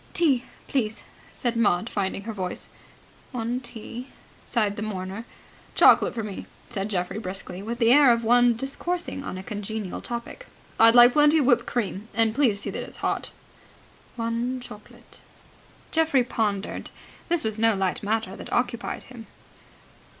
"Tea, 0.13 0.45
please," 0.67 1.03
said 1.31 1.55
Maud, 1.55 1.87
finding 1.87 2.23
her 2.23 2.33
voice. 2.33 2.69
"One 3.31 3.59
tea," 3.59 4.07
sighed 4.45 4.75
the 4.75 4.81
mourner. 4.81 5.25
"Chocolate 5.75 6.15
for 6.15 6.23
me," 6.23 6.47
said 6.69 6.89
Geoffrey 6.89 7.19
briskly, 7.19 7.61
with 7.61 7.77
the 7.77 7.91
air 7.93 8.11
of 8.11 8.23
one 8.23 8.55
discoursing 8.55 9.23
on 9.23 9.37
a 9.37 9.43
congenial 9.43 10.01
topic. 10.01 10.47
"I'd 10.79 10.95
like 10.95 11.13
plenty 11.13 11.37
of 11.37 11.45
whipped 11.45 11.67
cream. 11.67 12.07
And 12.15 12.33
please 12.33 12.59
see 12.61 12.71
that 12.71 12.81
it's 12.81 12.97
hot." 13.05 13.29
"One 14.15 14.59
chocolate." 14.59 15.19
Geoffrey 15.91 16.23
pondered. 16.23 16.89
This 17.29 17.43
was 17.43 17.59
no 17.59 17.75
light 17.75 18.01
matter 18.01 18.35
that 18.35 18.51
occupied 18.51 19.03
him. 19.03 19.27